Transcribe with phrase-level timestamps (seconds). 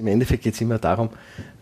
[0.00, 1.10] Im Endeffekt geht es immer darum,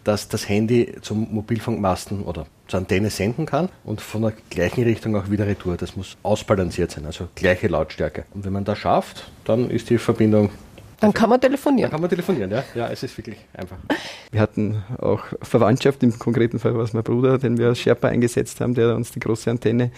[0.05, 5.17] dass das Handy zum Mobilfunkmasten oder zur Antenne senden kann und von der gleichen Richtung
[5.17, 5.77] auch wieder retour.
[5.77, 8.25] Das muss ausbalanciert sein, also gleiche Lautstärke.
[8.33, 10.51] Und wenn man das schafft, dann ist die Verbindung
[11.01, 11.83] dann kann man telefonieren.
[11.83, 12.65] Dann kann man telefonieren, ja.
[12.75, 13.77] Ja, es ist wirklich einfach.
[14.33, 18.09] Wir hatten auch Verwandtschaft, im konkreten Fall war es mein Bruder, den wir als Sherpa
[18.09, 19.93] eingesetzt haben, der uns die große Antenne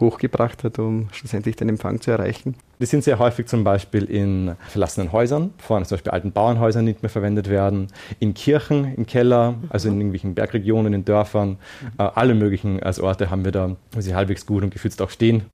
[0.00, 2.56] hochgebracht hat, um schlussendlich den Empfang zu erreichen.
[2.80, 7.02] Die sind sehr häufig zum Beispiel in verlassenen Häusern, vor zum Beispiel alten Bauernhäusern nicht
[7.02, 7.88] mehr verwendet werden,
[8.18, 11.58] in Kirchen, im Keller, also in irgendwelchen Bergregionen, in Dörfern.
[11.98, 15.10] Äh, alle möglichen als Orte haben wir da, wo sie halbwegs gut und geschützt auch
[15.10, 15.44] stehen.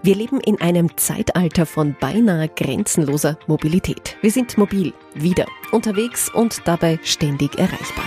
[0.00, 4.16] Wir leben in einem Zeitalter von beinahe grenzenloser Mobilität.
[4.20, 8.04] Wir sind mobil, wieder unterwegs und dabei ständig erreichbar.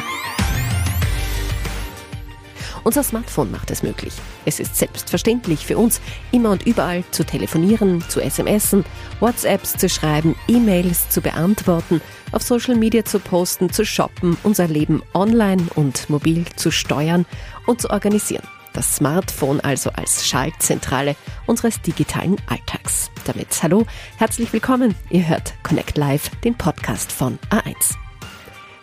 [2.83, 4.13] Unser Smartphone macht es möglich.
[4.45, 8.85] Es ist selbstverständlich für uns, immer und überall zu telefonieren, zu SMSen,
[9.19, 15.03] WhatsApps zu schreiben, E-Mails zu beantworten, auf Social Media zu posten, zu shoppen, unser Leben
[15.13, 17.25] online und mobil zu steuern
[17.67, 18.47] und zu organisieren.
[18.73, 23.11] Das Smartphone also als Schaltzentrale unseres digitalen Alltags.
[23.25, 23.85] Damit hallo,
[24.17, 24.95] herzlich willkommen.
[25.09, 27.95] Ihr hört Connect Live, den Podcast von A1.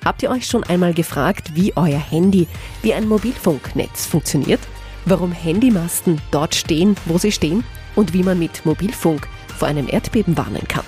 [0.04, 2.46] Habt ihr euch schon einmal gefragt, wie euer Handy
[2.82, 4.60] wie ein Mobilfunknetz funktioniert?
[5.06, 7.64] Warum Handymasten dort stehen, wo sie stehen?
[7.96, 10.84] Und wie man mit Mobilfunk vor einem Erdbeben warnen kann?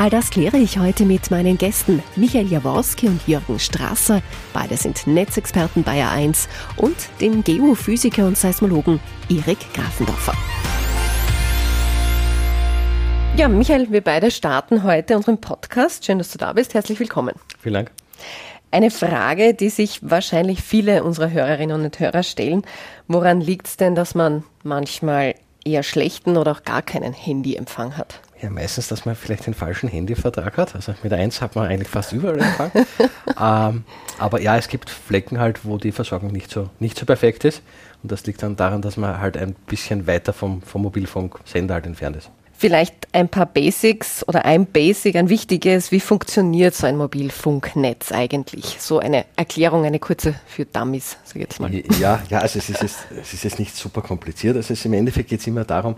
[0.00, 4.22] All das kläre ich heute mit meinen Gästen Michael Jaworski und Jürgen Strasser.
[4.54, 6.48] Beide sind Netzexperten bei A1
[6.78, 8.98] und dem Geophysiker und Seismologen
[9.28, 10.32] Erik Grafendorfer.
[13.36, 16.06] Ja, Michael, wir beide starten heute unseren Podcast.
[16.06, 16.72] Schön, dass du da bist.
[16.72, 17.34] Herzlich willkommen.
[17.58, 17.90] Vielen Dank.
[18.70, 22.62] Eine Frage, die sich wahrscheinlich viele unserer Hörerinnen und Hörer stellen.
[23.06, 28.20] Woran liegt es denn, dass man manchmal eher schlechten oder auch gar keinen Handyempfang hat?
[28.40, 30.74] Ja, meistens, dass man vielleicht den falschen Handyvertrag hat.
[30.74, 32.70] Also mit eins hat man eigentlich fast überall Empfang.
[33.40, 33.84] ähm,
[34.18, 37.62] aber ja, es gibt Flecken halt, wo die Versorgung nicht so, nicht so perfekt ist.
[38.02, 41.86] Und das liegt dann daran, dass man halt ein bisschen weiter vom, vom Mobilfunksender halt
[41.86, 42.30] entfernt ist.
[42.60, 45.92] Vielleicht ein paar Basics oder ein Basic, ein wichtiges.
[45.92, 48.76] Wie funktioniert so ein Mobilfunknetz eigentlich?
[48.78, 51.72] So eine Erklärung, eine kurze für Dummies, sag ich jetzt mal.
[51.98, 54.58] Ja, ja, also es ist, jetzt, es ist jetzt nicht super kompliziert.
[54.58, 55.96] Also es im Endeffekt geht es immer darum,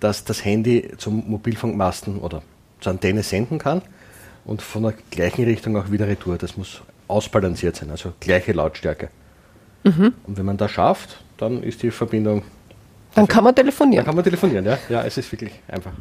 [0.00, 2.40] dass das Handy zum Mobilfunkmasten oder
[2.80, 3.82] zur Antenne senden kann
[4.46, 6.38] und von der gleichen Richtung auch wieder retour.
[6.38, 9.10] Das muss ausbalanciert sein, also gleiche Lautstärke.
[9.84, 10.14] Mhm.
[10.26, 12.44] Und wenn man das schafft, dann ist die Verbindung.
[13.14, 14.04] Dann kann man telefonieren.
[14.04, 14.78] Dann kann man telefonieren, ja.
[14.88, 15.92] Ja, es ist wirklich einfach.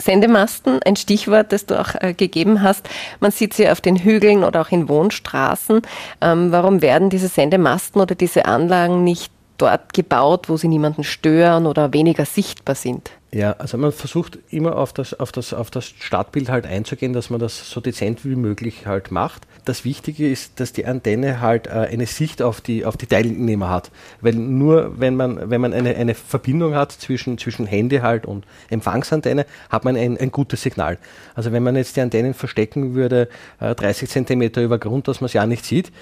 [0.00, 2.88] Sendemasten, ein Stichwort, das du auch äh, gegeben hast.
[3.20, 5.82] Man sieht sie auf den Hügeln oder auch in Wohnstraßen.
[6.20, 11.66] Ähm, warum werden diese Sendemasten oder diese Anlagen nicht dort gebaut, wo sie niemanden stören
[11.66, 13.10] oder weniger sichtbar sind?
[13.30, 17.28] Ja, also man versucht immer auf das, auf, das, auf das Stadtbild halt einzugehen, dass
[17.28, 19.46] man das so dezent wie möglich halt macht.
[19.66, 23.68] Das Wichtige ist, dass die Antenne halt äh, eine Sicht auf die, auf die Teilnehmer
[23.68, 23.90] hat.
[24.22, 28.46] Weil nur wenn man, wenn man eine, eine Verbindung hat zwischen, zwischen Handy halt und
[28.70, 30.96] Empfangsantenne, hat man ein, ein gutes Signal.
[31.34, 33.28] Also wenn man jetzt die Antennen verstecken würde,
[33.60, 35.92] äh, 30 Zentimeter über Grund, dass man es ja nicht sieht,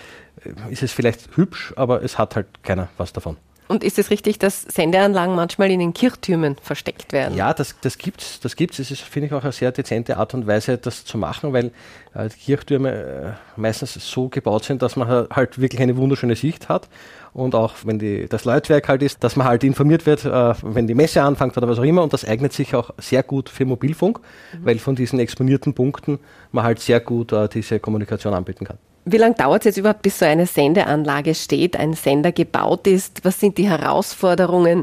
[0.44, 3.36] äh, ist es vielleicht hübsch, aber es hat halt keiner was davon.
[3.68, 7.36] Und ist es richtig, dass Sendeanlagen manchmal in den Kirchtürmen versteckt werden?
[7.36, 8.40] Ja, das, das gibt es.
[8.40, 8.78] Das gibt's.
[8.78, 11.72] Es ist, finde ich, auch eine sehr dezente Art und Weise, das zu machen, weil
[12.14, 16.88] äh, Kirchtürme äh, meistens so gebaut sind, dass man halt wirklich eine wunderschöne Sicht hat.
[17.32, 20.86] Und auch wenn die, das Leutwerk halt ist, dass man halt informiert wird, äh, wenn
[20.86, 22.02] die Messe anfängt oder was auch immer.
[22.02, 24.64] Und das eignet sich auch sehr gut für Mobilfunk, mhm.
[24.64, 26.18] weil von diesen exponierten Punkten
[26.52, 28.78] man halt sehr gut äh, diese Kommunikation anbieten kann.
[29.08, 33.24] Wie lange dauert es jetzt überhaupt, bis so eine Sendeanlage steht, ein Sender gebaut ist?
[33.24, 34.82] Was sind die Herausforderungen?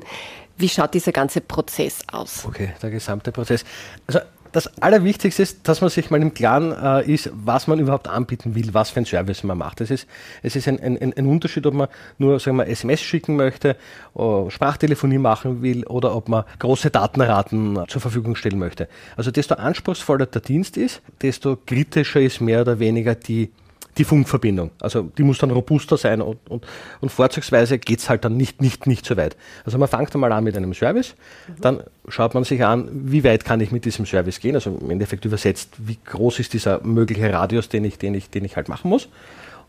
[0.58, 2.46] Wie schaut dieser ganze Prozess aus?
[2.46, 3.66] Okay, der gesamte Prozess.
[4.08, 4.22] Also
[4.54, 8.56] das Allerwichtigste ist, dass man sich mal im Klaren äh, ist, was man überhaupt anbieten
[8.56, 9.82] will, was für ein Service man macht.
[9.82, 10.08] Es ist,
[10.42, 13.76] es ist ein, ein, ein Unterschied, ob man nur sagen wir, SMS schicken möchte,
[14.14, 18.88] Sprachtelefonie machen will oder ob man große Datenraten zur Verfügung stellen möchte.
[19.18, 23.52] Also desto anspruchsvoller der Dienst ist, desto kritischer ist mehr oder weniger die
[23.98, 24.72] die Funkverbindung.
[24.80, 26.66] Also die muss dann robuster sein und, und,
[27.02, 29.36] und vorzugsweise geht's halt dann nicht, nicht, nicht so weit.
[29.66, 31.16] Also man fängt einmal an mit einem Service,
[31.48, 31.62] mhm.
[31.62, 34.90] dann schaut man sich an, wie weit kann ich mit diesem Service gehen, also im
[34.90, 38.70] Endeffekt übersetzt, wie groß ist dieser mögliche Radius, den ich, den ich, den ich halt
[38.70, 39.10] machen muss.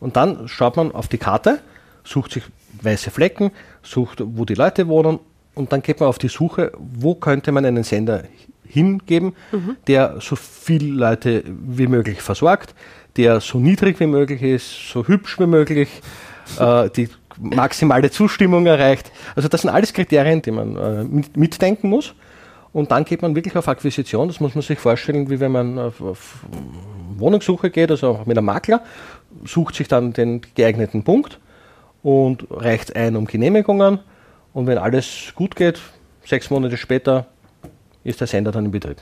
[0.01, 1.61] Und dann schaut man auf die Karte,
[2.05, 2.45] sucht sich
[2.83, 3.51] weiße Flecken,
[3.83, 5.19] sucht, wo die Leute wohnen
[5.55, 8.25] und dann geht man auf die Suche, wo könnte man einen Sender
[8.67, 9.77] hingeben, mhm.
[9.87, 12.75] der so viele Leute wie möglich versorgt,
[13.17, 15.89] der so niedrig wie möglich ist, so hübsch wie möglich,
[16.59, 17.09] äh, die
[17.39, 19.11] maximale Zustimmung erreicht.
[19.35, 22.15] Also das sind alles Kriterien, die man äh, mit, mitdenken muss.
[22.73, 24.27] Und dann geht man wirklich auf Akquisition.
[24.27, 26.45] Das muss man sich vorstellen, wie wenn man auf, auf
[27.17, 28.83] Wohnungssuche geht, also mit einem Makler,
[29.45, 31.39] sucht sich dann den geeigneten Punkt
[32.03, 34.01] und reicht ein um Genehmigungen.
[34.53, 35.81] Und wenn alles gut geht,
[36.25, 37.27] sechs Monate später
[38.03, 38.97] ist der Sender dann in Betrieb.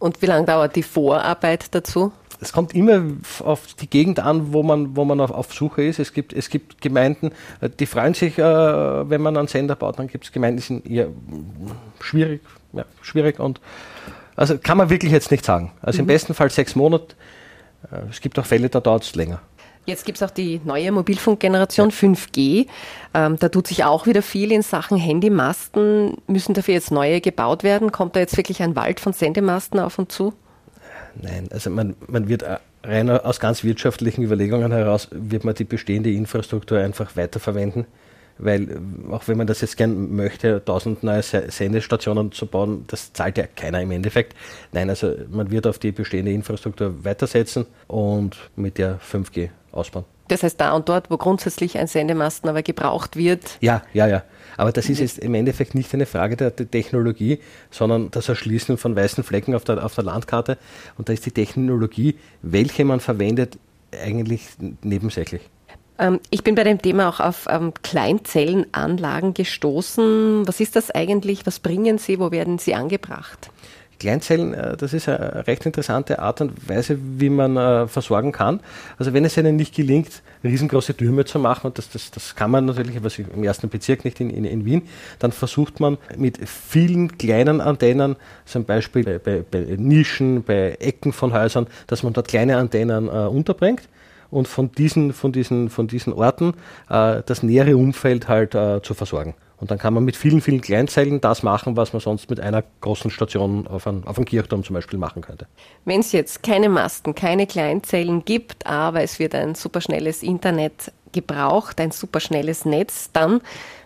[0.00, 2.12] Und wie lange dauert die Vorarbeit dazu?
[2.42, 3.02] Es kommt immer
[3.44, 6.00] auf die Gegend an, wo man, wo man auf, auf Suche ist.
[6.00, 7.30] Es gibt, es gibt Gemeinden,
[7.60, 9.98] äh, die freuen sich, äh, wenn man einen Sender baut.
[9.98, 11.08] Dann gibt es Gemeinden, die sind eher
[12.00, 12.42] schwierig,
[12.72, 13.60] ja, schwierig und
[14.34, 15.72] also kann man wirklich jetzt nicht sagen.
[15.80, 16.00] Also mhm.
[16.00, 17.14] im besten Fall sechs Monate.
[17.90, 19.40] Äh, es gibt auch Fälle, da dauert es länger.
[19.84, 22.66] Jetzt gibt es auch die neue Mobilfunkgeneration 5G.
[23.14, 26.18] Ähm, da tut sich auch wieder viel in Sachen Handymasten.
[26.28, 27.90] Müssen dafür jetzt neue gebaut werden?
[27.90, 30.34] Kommt da jetzt wirklich ein Wald von Sendemasten auf und zu?
[31.20, 35.64] Nein, also man, man wird äh, rein aus ganz wirtschaftlichen Überlegungen heraus, wird man die
[35.64, 37.86] bestehende Infrastruktur einfach weiterverwenden
[38.38, 38.80] weil
[39.10, 43.46] auch wenn man das jetzt gern möchte, tausend neue Sendestationen zu bauen, das zahlt ja
[43.46, 44.34] keiner im Endeffekt.
[44.72, 50.04] Nein, also man wird auf die bestehende Infrastruktur weitersetzen und mit der 5G ausbauen.
[50.28, 53.58] Das heißt, da und dort, wo grundsätzlich ein Sendemasten aber gebraucht wird.
[53.60, 54.22] Ja, ja, ja.
[54.56, 57.40] Aber das ist jetzt im Endeffekt nicht eine Frage der, der Technologie,
[57.70, 60.58] sondern das Erschließen von weißen Flecken auf der, auf der Landkarte.
[60.96, 63.58] Und da ist die Technologie, welche man verwendet,
[63.92, 64.48] eigentlich
[64.82, 65.42] nebensächlich.
[65.98, 70.46] Ähm, ich bin bei dem Thema auch auf ähm, Kleinzellenanlagen gestoßen.
[70.46, 71.46] Was ist das eigentlich?
[71.46, 72.18] Was bringen sie?
[72.18, 73.50] Wo werden sie angebracht?
[74.02, 78.58] Kleinzellen, äh, das ist eine recht interessante Art und Weise, wie man äh, versorgen kann.
[78.98, 82.50] Also wenn es ihnen nicht gelingt, riesengroße Türme zu machen, und das, das, das kann
[82.50, 84.88] man natürlich, was im ersten Bezirk nicht in, in, in, Wien,
[85.20, 91.12] dann versucht man mit vielen kleinen Antennen, zum Beispiel bei, bei, bei Nischen, bei Ecken
[91.12, 93.82] von Häusern, dass man dort kleine Antennen äh, unterbringt
[94.32, 96.54] und von diesen, von diesen, von diesen Orten
[96.88, 99.34] äh, das nähere Umfeld halt äh, zu versorgen.
[99.58, 102.64] Und dann kann man mit vielen, vielen Kleinzellen das machen, was man sonst mit einer
[102.80, 105.46] großen Station auf einem, auf einem Kirchturm zum Beispiel machen könnte.
[105.84, 111.80] Wenn es jetzt keine Masten, keine Kleinzellen gibt, aber es wird ein superschnelles Internet gebraucht,
[111.80, 113.40] ein superschnelles Netz, dann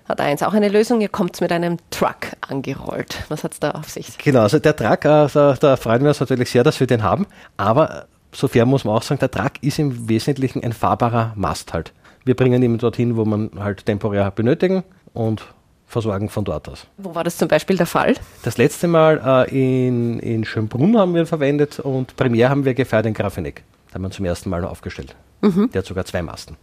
[0.08, 1.00] hat eins auch eine Lösung.
[1.00, 3.24] Ihr kommt mit einem Truck angerollt.
[3.28, 4.16] Was hat es da auf sich?
[4.18, 7.26] Genau, also der Truck, da, da freuen wir uns natürlich sehr, dass wir den haben.
[7.56, 11.92] Aber sofern muss man auch sagen, der Truck ist im Wesentlichen ein fahrbarer Mast halt.
[12.24, 14.82] Wir bringen ihn dorthin, wo man halt temporär benötigen
[15.14, 15.46] und
[15.86, 16.86] versorgen von dort aus.
[16.98, 18.14] Wo war das zum Beispiel der Fall?
[18.42, 22.74] Das letzte Mal äh, in, in Schönbrunn haben wir ihn verwendet und primär haben wir
[22.74, 23.62] gefeiert in Grafeneck.
[23.88, 25.14] Da haben wir zum ersten Mal aufgestellt.
[25.42, 25.70] Mhm.
[25.72, 26.56] Der hat sogar zwei Masten.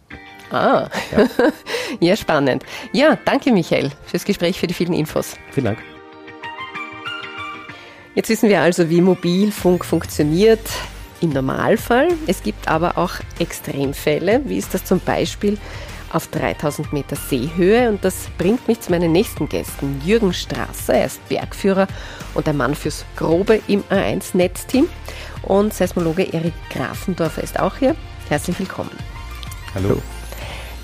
[0.50, 1.26] Ah, ja.
[2.00, 2.64] ja, spannend.
[2.92, 5.36] Ja, danke Michael fürs Gespräch, für die vielen Infos.
[5.50, 5.78] Vielen Dank.
[8.14, 10.60] Jetzt wissen wir also, wie Mobilfunk funktioniert
[11.20, 12.08] im Normalfall.
[12.26, 15.58] Es gibt aber auch Extremfälle, wie ist das zum Beispiel
[16.12, 17.88] auf 3000 Meter Seehöhe.
[17.88, 20.00] Und das bringt mich zu meinen nächsten Gästen.
[20.04, 21.88] Jürgen Strasser, er ist Bergführer
[22.34, 24.86] und der Mann fürs Grobe im A1-Netzteam.
[25.42, 27.94] Und Seismologe Erik Grafendorfer ist auch hier.
[28.28, 28.96] Herzlich willkommen.
[29.74, 30.00] Hallo.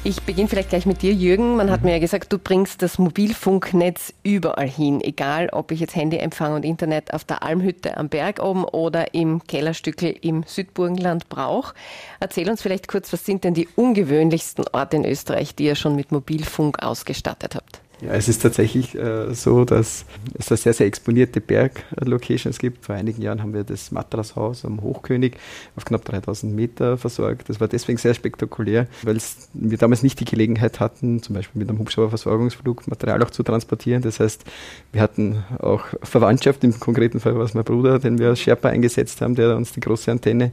[0.03, 1.57] Ich beginne vielleicht gleich mit dir, Jürgen.
[1.57, 1.89] Man hat mhm.
[1.89, 6.65] mir ja gesagt, du bringst das Mobilfunknetz überall hin, egal ob ich jetzt Handyempfang und
[6.65, 11.75] Internet auf der Almhütte am Berg oben oder im Kellerstückel im Südburgenland brauche.
[12.19, 15.97] Erzähl uns vielleicht kurz, was sind denn die ungewöhnlichsten Orte in Österreich, die ihr schon
[15.97, 17.83] mit Mobilfunk ausgestattet habt?
[18.03, 20.07] Ja, es ist tatsächlich äh, so, dass
[20.39, 22.87] es da sehr, sehr exponierte Berglocations gibt.
[22.87, 25.37] Vor einigen Jahren haben wir das Matrashaus am Hochkönig
[25.77, 27.51] auf knapp 3000 Meter versorgt.
[27.51, 29.19] Das war deswegen sehr spektakulär, weil
[29.53, 34.01] wir damals nicht die Gelegenheit hatten, zum Beispiel mit einem Hubschrauberversorgungsflug Material auch zu transportieren.
[34.01, 34.45] Das heißt,
[34.93, 38.71] wir hatten auch Verwandtschaft, im konkreten Fall war es mein Bruder, den wir als Sherpa
[38.71, 40.53] eingesetzt haben, der uns die große Antenne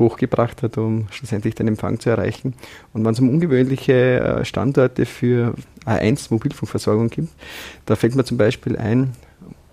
[0.00, 2.54] hochgebracht hat, um schlussendlich den Empfang zu erreichen.
[2.92, 5.54] Und es um ungewöhnliche äh, Standorte für
[5.86, 7.28] A1 Mobilfunkversorgung gibt,
[7.86, 9.12] da fällt mir zum Beispiel ein,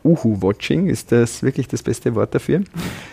[0.07, 2.61] Uhu-Watching ist das wirklich das beste Wort dafür.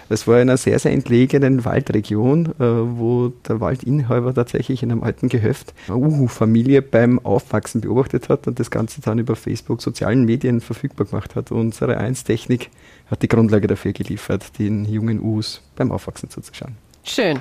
[0.08, 5.02] Das war in einer sehr, sehr entlegenen Waldregion, äh, wo der Waldinhaber tatsächlich in einem
[5.02, 10.24] alten Gehöft eine Uhu-Familie beim Aufwachsen beobachtet hat und das Ganze dann über Facebook, sozialen
[10.24, 11.50] Medien verfügbar gemacht hat.
[11.50, 12.70] Unsere 1-Technik
[13.10, 16.76] hat die Grundlage dafür geliefert, den jungen Uhus beim Aufwachsen zuzuschauen.
[17.04, 17.40] Schön.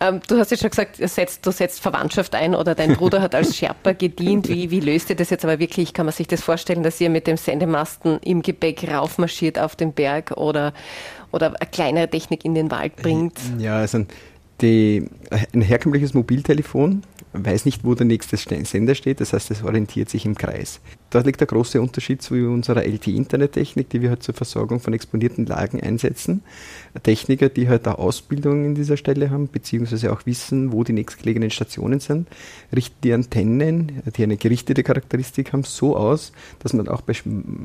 [0.00, 3.34] Ähm, du hast jetzt schon gesagt, setzt, du setzt Verwandtschaft ein oder dein Bruder hat
[3.34, 4.48] als Sherpa gedient.
[4.48, 5.94] Wie, wie löst ihr das jetzt aber wirklich?
[5.94, 9.92] Kann man sich das vorstellen, dass ihr mit dem Sendemasten im Gepäck raufmarschiert auf den
[9.92, 10.72] Berg oder,
[11.30, 13.38] oder eine kleinere Technik in den Wald bringt?
[13.58, 14.04] Ja, also
[14.60, 15.08] Die,
[15.52, 17.02] ein herkömmliches Mobiltelefon
[17.34, 20.80] weiß nicht, wo der nächste Sender steht, das heißt, es orientiert sich im Kreis.
[21.10, 25.46] Da liegt der große Unterschied zu unserer LTE-Internet-Technik, die wir halt zur Versorgung von exponierten
[25.46, 26.42] Lagen einsetzen.
[27.02, 31.50] Techniker, die halt auch Ausbildung in dieser Stelle haben, beziehungsweise auch wissen, wo die nächstgelegenen
[31.50, 32.28] Stationen sind,
[32.74, 37.14] richten die Antennen, die eine gerichtete Charakteristik haben, so aus, dass man auch bei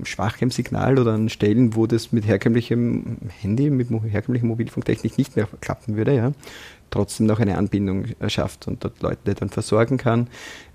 [0.03, 5.47] schwachem Signal oder an Stellen, wo das mit herkömmlichem Handy, mit herkömmlicher Mobilfunktechnik nicht mehr
[5.61, 6.33] klappen würde, ja,
[6.89, 10.27] trotzdem noch eine Anbindung schafft und dort Leute dann versorgen kann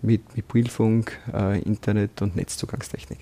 [0.02, 3.18] mit Mobilfunk, äh, Internet und Netzzugangstechnik.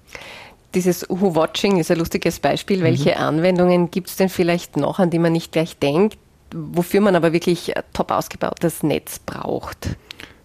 [0.74, 2.78] Dieses Who-Watching ist ein lustiges Beispiel.
[2.78, 2.84] Mhm.
[2.84, 6.16] Welche Anwendungen gibt es denn vielleicht noch, an die man nicht gleich denkt,
[6.54, 9.96] wofür man aber wirklich top ausgebautes Netz braucht?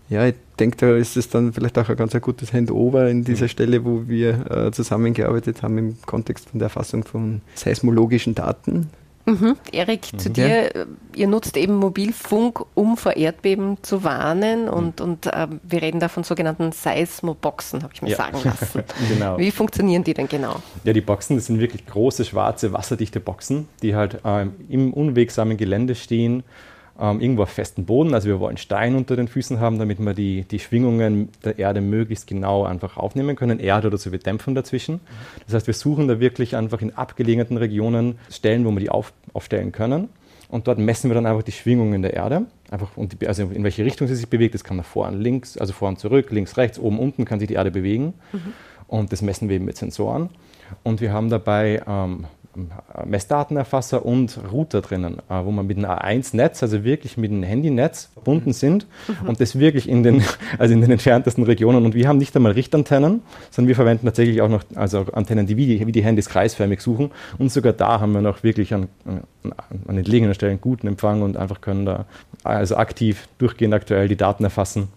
[0.10, 3.24] Ja, ich denke, da ist es dann vielleicht auch ein ganz ein gutes Handover in
[3.24, 3.50] dieser mhm.
[3.50, 8.89] Stelle, wo wir äh, zusammengearbeitet haben im Kontext von der Erfassung von seismologischen Daten.
[9.27, 9.57] Mhm.
[9.74, 10.19] Erik, mhm.
[10.19, 10.86] zu dir, ja.
[11.13, 14.69] ihr nutzt eben Mobilfunk, um vor Erdbeben zu warnen mhm.
[14.69, 18.17] und, und äh, wir reden da von sogenannten Seismoboxen, habe ich mir ja.
[18.17, 18.84] sagen lassen.
[19.10, 19.38] genau.
[19.38, 20.62] Wie funktionieren die denn genau?
[20.86, 25.57] Ja, die Boxen, das sind wirklich große, schwarze, wasserdichte Boxen, die halt ähm, im unwegsamen
[25.57, 26.43] Gelände stehen
[27.00, 28.13] ähm, irgendwo auf festen Boden.
[28.13, 31.82] Also wir wollen Stein unter den Füßen haben, damit wir die, die Schwingungen der Erde
[31.82, 33.60] möglichst genau einfach aufnehmen können.
[33.60, 35.00] Erde oder so wie Dämpfung dazwischen.
[35.46, 39.13] Das heißt, wir suchen da wirklich einfach in abgelegenen Regionen Stellen, wo wir die auf,
[39.34, 40.10] aufstellen können.
[40.50, 42.46] Und dort messen wir dann einfach die Schwingungen der Erde.
[42.72, 44.54] Einfach, und die, also in welche Richtung sie sich bewegt.
[44.54, 47.48] Das kann nach vorn, links, also vor und zurück, links, rechts, oben, unten kann sich
[47.48, 48.13] die Erde bewegen.
[48.32, 48.54] Mhm.
[48.88, 50.30] Und das messen wir eben mit Sensoren.
[50.84, 52.25] Und wir haben dabei ähm,
[53.05, 58.09] Messdatenerfasser und Router drinnen, äh, wo man mit einem A1-Netz, also wirklich mit einem Handynetz
[58.13, 59.29] verbunden sind mhm.
[59.29, 60.23] und das wirklich in den,
[60.57, 61.85] also in den entferntesten Regionen.
[61.85, 63.21] Und wir haben nicht einmal Richtantennen,
[63.51, 66.81] sondern wir verwenden tatsächlich auch noch also Antennen, die wie, die wie die Handys kreisförmig
[66.81, 67.11] suchen.
[67.37, 68.87] Und sogar da haben wir noch wirklich an,
[69.87, 72.05] an entlegenen Stellen guten Empfang und einfach können da
[72.43, 74.89] also aktiv durchgehend aktuell die Daten erfassen.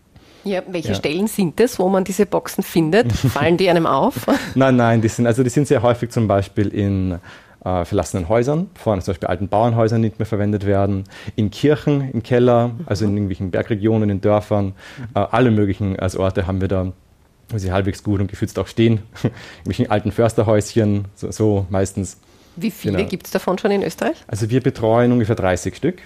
[0.45, 0.95] Ja, welche ja.
[0.95, 3.13] Stellen sind es, wo man diese Boxen findet?
[3.13, 4.27] Fallen die einem auf?
[4.55, 7.19] nein, nein, die sind, also die sind sehr häufig zum Beispiel in
[7.65, 11.05] äh, verlassenen Häusern, von zum Beispiel alten Bauernhäusern nicht mehr verwendet werden,
[11.37, 14.75] in Kirchen, im Keller, also in irgendwelchen Bergregionen, in Dörfern,
[15.15, 16.93] äh, alle möglichen als Orte haben wir da,
[17.49, 22.19] wo sie halbwegs gut und geschützt auch stehen, in irgendwelchen alten Försterhäuschen, so, so meistens.
[22.57, 23.09] Wie viele genau.
[23.09, 24.17] gibt es davon schon in Österreich?
[24.27, 26.03] Also wir betreuen ungefähr 30 Stück.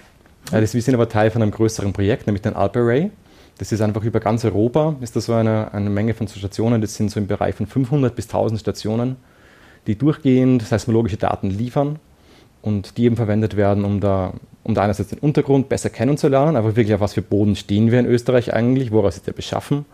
[0.51, 0.57] Mhm.
[0.57, 3.11] wir sind aber Teil von einem größeren Projekt, nämlich den Alp Array.
[3.57, 6.95] Das ist einfach über ganz Europa, ist das so eine, eine Menge von Stationen, das
[6.95, 9.15] sind so im Bereich von 500 bis 1000 Stationen
[9.87, 11.99] die durchgehend seismologische Daten liefern
[12.61, 16.75] und die eben verwendet werden, um da, um da einerseits den Untergrund besser kennenzulernen, aber
[16.75, 19.85] wirklich auf was für Boden stehen wir in Österreich eigentlich, woraus ist der beschaffen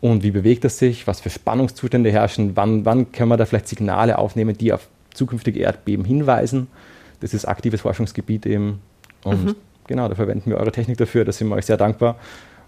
[0.00, 3.68] und wie bewegt er sich, was für Spannungszustände herrschen, wann, wann können wir da vielleicht
[3.68, 6.68] Signale aufnehmen, die auf zukünftige Erdbeben hinweisen.
[7.20, 8.80] Das ist aktives Forschungsgebiet eben
[9.24, 9.54] und mhm.
[9.86, 12.16] genau, da verwenden wir eure Technik dafür, da sind wir euch sehr dankbar.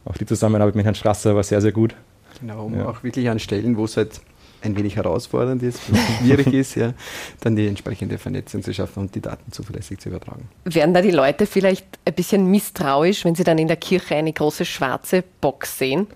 [0.04, 1.94] Auch die Zusammenarbeit mit Herrn Strasser war sehr, sehr gut.
[2.40, 2.88] Genau, um ja.
[2.88, 4.20] auch wirklich an Stellen, wo es halt
[4.62, 5.80] ein wenig herausfordernd ist,
[6.20, 6.92] schwierig ist, ja,
[7.40, 10.48] dann die entsprechende Vernetzung zu schaffen und die Daten zuverlässig zu übertragen.
[10.64, 14.32] Werden da die Leute vielleicht ein bisschen misstrauisch, wenn sie dann in der Kirche eine
[14.32, 16.06] große schwarze Box sehen?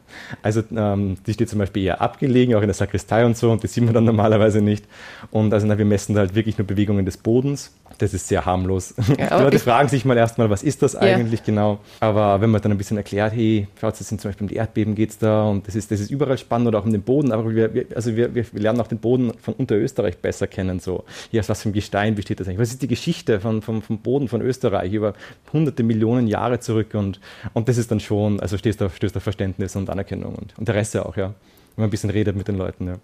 [0.43, 3.63] Also ähm, die steht zum Beispiel eher abgelegen, auch in der Sakristei und so, und
[3.63, 4.85] die sieht man dann normalerweise nicht.
[5.31, 7.73] Und also na, wir messen da halt wirklich nur Bewegungen des Bodens.
[7.99, 8.95] Das ist sehr harmlos.
[9.19, 11.47] Ja, die Leute fragen sich mal erstmal, was ist das eigentlich ja.
[11.47, 11.79] genau?
[12.01, 14.57] Aber wenn man dann ein bisschen erklärt, hey, schaut, das sind zum Beispiel um die
[14.57, 17.03] Erdbeben geht es da und das ist, das ist überall spannend oder auch um den
[17.03, 20.81] Boden, aber wir, wir also wir, wir, lernen auch den Boden von Unterösterreich besser kennen.
[20.81, 22.61] So, hier aus was für einem Gestein besteht das eigentlich?
[22.61, 25.15] Was ist die Geschichte von, vom, vom Boden von Österreich über
[25.53, 26.95] hunderte Millionen Jahre zurück?
[26.95, 27.21] Und,
[27.53, 31.07] und das ist dann schon, also stößt auf, stößt auf Verständnis und Anerkennung und Interesse
[31.07, 31.35] auch, ja
[31.77, 32.87] wenn man ein bisschen redet mit den Leuten.
[32.87, 32.95] Ja.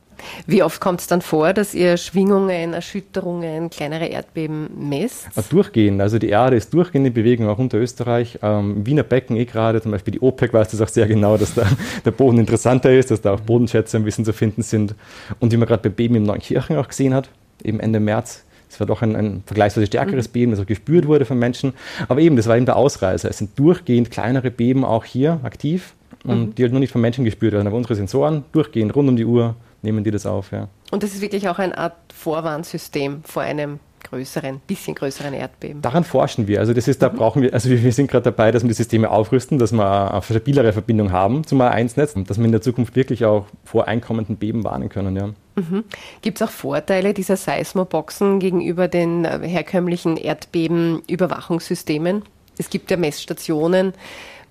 [0.47, 5.29] Wie oft kommt es dann vor, dass ihr Schwingungen, Erschütterungen, kleinere Erdbeben messt?
[5.51, 6.01] Durchgehend.
[6.01, 8.39] Also die Erde ist durchgehend in Bewegung, auch unter Österreich.
[8.43, 11.55] Ähm, Wiener Becken eh gerade, zum Beispiel die OPEC weiß das auch sehr genau, dass
[11.55, 11.67] da
[12.05, 14.95] der Boden interessanter ist, dass da auch Bodenschätze ein bisschen zu finden sind.
[15.41, 17.29] Und wie man gerade bei Beben im Neunkirchen auch gesehen hat,
[17.65, 20.33] eben Ende März, es war doch ein, ein, vergleichsweise stärkeres mhm.
[20.33, 21.75] Beben, das auch gespürt wurde von Menschen.
[22.07, 23.29] Aber eben, das war eben der Ausreißer.
[23.29, 26.55] Es sind durchgehend kleinere Beben auch hier aktiv und mhm.
[26.55, 27.67] die halt nur nicht von Menschen gespürt werden.
[27.67, 30.53] Aber unsere Sensoren durchgehen rund um die Uhr, nehmen die das auf.
[30.53, 30.69] Ja.
[30.91, 35.83] Und das ist wirklich auch eine Art Vorwarnsystem vor einem größeren, bisschen größeren Erdbeben.
[35.83, 36.61] Daran forschen wir.
[36.61, 37.17] Also das ist, da mhm.
[37.17, 40.23] brauchen wir, also wir sind gerade dabei, dass wir die Systeme aufrüsten, dass wir eine
[40.23, 44.65] stabilere Verbindung haben zum A1-Netz, dass wir in der Zukunft wirklich auch vor einkommenden Beben
[44.65, 45.17] warnen können.
[45.17, 45.27] Ja.
[45.57, 45.85] Mhm.
[46.23, 52.23] Gibt es auch Vorteile dieser Seismoboxen gegenüber den äh, herkömmlichen Erdbebenüberwachungssystemen?
[52.59, 53.95] Es gibt ja Messstationen,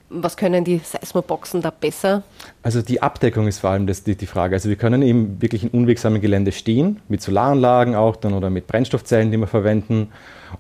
[0.10, 2.24] was können die Seismoboxen da besser?
[2.64, 4.56] Also die Abdeckung ist vor allem das, die, die, Frage.
[4.56, 8.68] Also wir können eben wirklich in unwegsamen Gelände stehen, mit Solaranlagen auch dann oder mit
[8.68, 10.12] Brennstoffzellen, die wir verwenden.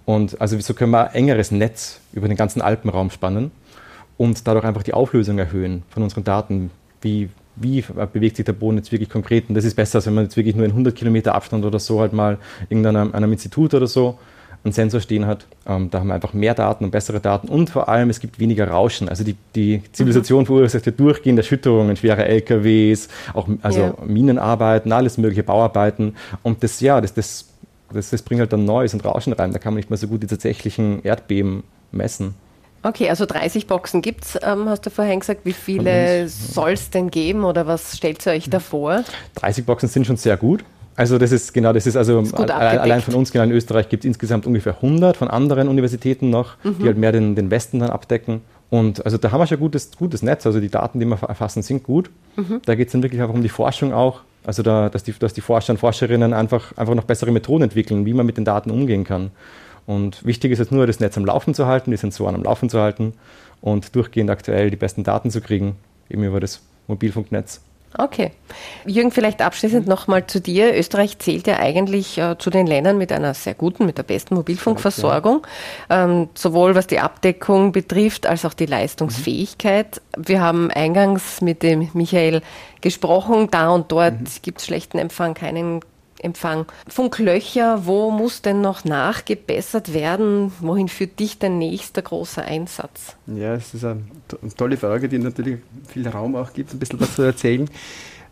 [0.05, 3.51] Und also so können wir ein engeres Netz über den ganzen Alpenraum spannen.
[4.17, 6.71] und dadurch einfach die Auflösung erhöhen von unseren Daten.
[7.01, 9.47] Wie, wie bewegt sich der Boden jetzt wirklich konkret?
[9.47, 11.79] Und das ist besser, als wenn man jetzt wirklich nur in 100 Kilometer Abstand oder
[11.79, 12.37] so halt mal
[12.67, 14.19] irgendeinem einem Institut oder so
[14.63, 15.45] einen Sensor stehen hat.
[15.65, 18.39] Ähm, da haben wir einfach mehr Daten und bessere Daten und vor allem es gibt
[18.39, 19.07] weniger Rauschen.
[19.07, 20.47] Also die, die Zivilisation mhm.
[20.47, 23.93] verursacht ja durchgehend Erschütterungen, schwere LKWs, auch also ja.
[24.05, 26.15] Minenarbeiten, alles mögliche Bauarbeiten.
[26.43, 27.45] Und das, ja, das, das,
[27.91, 29.53] das, das bringt halt dann Neues und Rauschen rein.
[29.53, 32.35] Da kann man nicht mehr so gut die tatsächlichen Erdbeben messen.
[32.81, 35.41] Okay, also 30 Boxen gibt es, ähm, hast du vorhin gesagt.
[35.43, 39.03] Wie viele soll es denn geben oder was stellt ihr euch da vor?
[39.35, 40.63] 30 Boxen sind schon sehr gut.
[40.96, 44.03] Also das ist genau, das ist also ist allein von uns genau in Österreich gibt
[44.03, 46.79] es insgesamt ungefähr 100 von anderen Universitäten noch, mhm.
[46.79, 48.41] die halt mehr den, den Westen dann abdecken.
[48.69, 50.46] Und also da haben wir schon ein gutes, gutes Netz.
[50.46, 52.10] Also die Daten, die wir erfassen, sind gut.
[52.36, 52.62] Mhm.
[52.65, 54.22] Da geht es dann wirklich einfach um die Forschung auch.
[54.43, 58.05] Also da, dass, die, dass die Forscher und Forscherinnen einfach, einfach noch bessere Methoden entwickeln,
[58.05, 59.31] wie man mit den Daten umgehen kann.
[59.86, 62.69] Und wichtig ist jetzt nur, das Netz am Laufen zu halten, die Sensoren am Laufen
[62.69, 63.13] zu halten
[63.60, 65.75] und durchgehend aktuell die besten Daten zu kriegen,
[66.10, 67.62] eben über das Mobilfunknetz.
[67.98, 68.31] Okay.
[68.86, 70.77] Jürgen, vielleicht abschließend nochmal zu dir.
[70.77, 74.36] Österreich zählt ja eigentlich äh, zu den Ländern mit einer sehr guten, mit der besten
[74.36, 75.46] Mobilfunkversorgung,
[75.89, 80.01] ähm, sowohl was die Abdeckung betrifft als auch die Leistungsfähigkeit.
[80.15, 80.27] Mhm.
[80.27, 82.41] Wir haben eingangs mit dem Michael
[82.81, 84.27] gesprochen, da und dort mhm.
[84.43, 85.81] gibt es schlechten Empfang, keinen
[86.19, 86.65] Empfang.
[86.88, 90.51] Funklöcher, wo muss denn noch nachgebessert werden?
[90.59, 93.15] Wohin führt dich dein nächster großer Einsatz?
[93.27, 94.03] Ja, es ist eine
[94.57, 97.69] tolle Frage, die natürlich viel Raum auch gibt, ein bisschen was zu erzählen.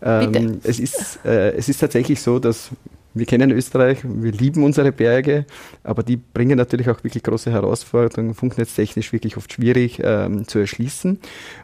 [0.01, 2.69] Ähm, es, ist, äh, es ist tatsächlich so, dass
[3.17, 5.45] wir kennen Österreich, wir lieben unsere Berge,
[5.83, 11.19] aber die bringen natürlich auch wirklich große Herausforderungen, funknetztechnisch wirklich oft schwierig ähm, zu erschließen.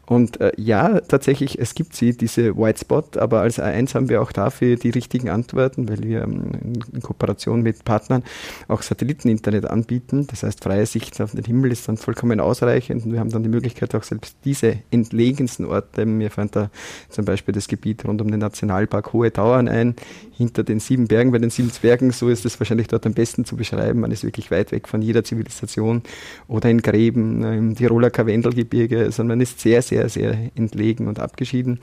[0.05, 4.22] Und äh, ja, tatsächlich, es gibt sie, diese White Spot, aber als A1 haben wir
[4.22, 6.51] auch dafür die richtigen Antworten, weil wir ähm,
[6.91, 8.24] in Kooperation mit Partnern
[8.67, 10.27] auch Satelliteninternet anbieten.
[10.27, 13.43] Das heißt, freie Sicht auf den Himmel ist dann vollkommen ausreichend und wir haben dann
[13.43, 16.69] die Möglichkeit, auch selbst diese entlegensten Orte, mir fand da
[17.10, 19.95] zum Beispiel das Gebiet rund um den Nationalpark Hohe Tauern ein,
[20.36, 23.46] hinter den sieben Bergen bei den sieben Zwergen, so ist es wahrscheinlich dort am besten
[23.46, 24.00] zu beschreiben.
[24.00, 26.02] Man ist wirklich weit weg von jeder Zivilisation
[26.48, 31.20] oder in Gräben, im Tiroler Karwendelgebirge, sondern also man ist sehr, sehr, sehr entlegen und
[31.20, 31.80] abgeschieden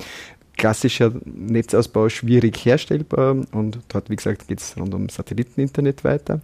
[0.60, 6.42] klassischer Netzausbau schwierig herstellbar und dort, wie gesagt, geht es rund um Satelliteninternet weiter.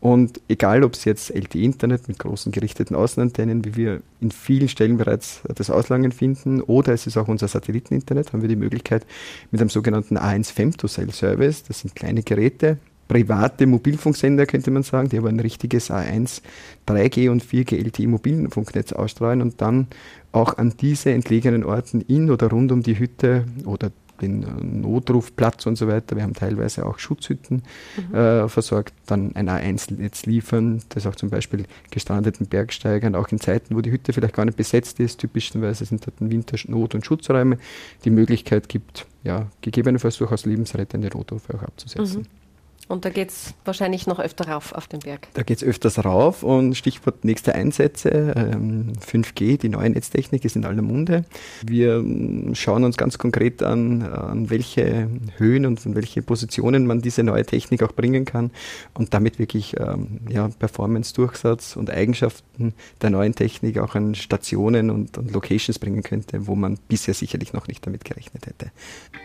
[0.00, 4.96] Und egal, ob es jetzt LTE-Internet mit großen gerichteten Außenantennen, wie wir in vielen Stellen
[4.96, 9.06] bereits das Auslangen finden, oder es ist auch unser Satelliteninternet, haben wir die Möglichkeit
[9.52, 15.18] mit einem sogenannten A1 Femtocell-Service, das sind kleine Geräte, private Mobilfunksender, könnte man sagen, die
[15.18, 16.42] aber ein richtiges A1
[16.86, 19.88] 3G und 4G LTE Mobilfunknetz ausstrahlen und dann
[20.32, 23.90] auch an diese entlegenen Orten in oder rund um die Hütte oder
[24.22, 26.16] den äh, Notrufplatz und so weiter.
[26.16, 27.62] Wir haben teilweise auch Schutzhütten
[27.96, 28.14] mhm.
[28.14, 33.76] äh, versorgt, dann ein A1-Netz liefern, das auch zum Beispiel gestrandeten Bergsteigern, auch in Zeiten,
[33.76, 37.58] wo die Hütte vielleicht gar nicht besetzt ist, typischerweise sind dort Winter Not- und Schutzräume,
[38.04, 42.22] die Möglichkeit gibt, ja, gegebenenfalls durchaus lebensrettende Notrufe auch abzusetzen.
[42.22, 42.41] Mhm.
[42.88, 45.28] Und da geht es wahrscheinlich noch öfter rauf auf den Berg.
[45.34, 50.56] Da geht es öfters rauf und Stichwort nächste Einsätze, ähm, 5G, die neue Netztechnik ist
[50.56, 51.24] in aller Munde.
[51.64, 57.00] Wir ähm, schauen uns ganz konkret an, an welche Höhen und von welche Positionen man
[57.00, 58.50] diese neue Technik auch bringen kann
[58.94, 65.16] und damit wirklich ähm, ja, Performance-Durchsatz und Eigenschaften der neuen Technik auch an Stationen und,
[65.18, 68.72] und Locations bringen könnte, wo man bisher sicherlich noch nicht damit gerechnet hätte.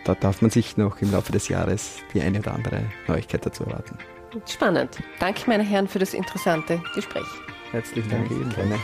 [0.04, 3.64] Da darf man sich noch im Laufe des Jahres die eine oder andere Neuigkeit dazu
[3.64, 3.98] erwarten.
[4.46, 4.90] Spannend.
[5.18, 7.26] Danke, meine Herren, für das interessante Gespräch.
[7.70, 8.54] Herzlichen Dank Ihnen.
[8.54, 8.78] Gerne.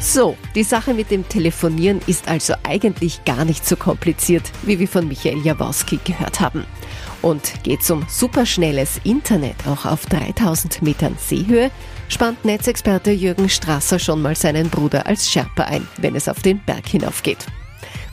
[0.00, 4.86] So, die Sache mit dem Telefonieren ist also eigentlich gar nicht so kompliziert, wie wir
[4.86, 6.66] von Michael Jaworski gehört haben.
[7.22, 11.70] Und geht's um superschnelles Internet auch auf 3000 Metern Seehöhe,
[12.08, 16.62] spannt Netzexperte Jürgen Strasser schon mal seinen Bruder als Sherpa ein, wenn es auf den
[16.62, 17.46] Berg hinaufgeht.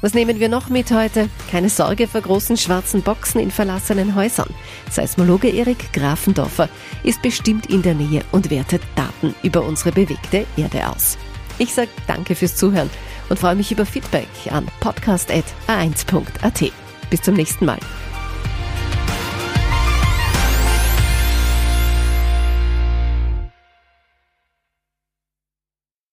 [0.01, 1.29] Was nehmen wir noch mit heute?
[1.51, 4.49] Keine Sorge vor großen schwarzen Boxen in verlassenen Häusern.
[4.89, 6.69] Seismologe Erik Grafendorfer
[7.03, 11.19] ist bestimmt in der Nähe und wertet Daten über unsere bewegte Erde aus.
[11.59, 12.89] Ich sage danke fürs Zuhören
[13.29, 16.71] und freue mich über Feedback an podcast.a1.at.
[17.11, 17.79] Bis zum nächsten Mal.